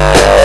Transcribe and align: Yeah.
Yeah. 0.00 0.39